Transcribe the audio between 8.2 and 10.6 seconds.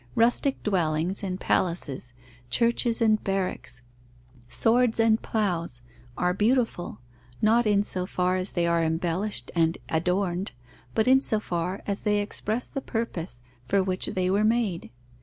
as they are embellished and adorned,